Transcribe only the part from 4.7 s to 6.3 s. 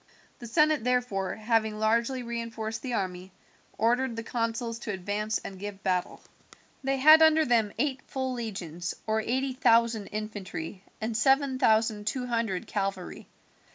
to advance and give battle.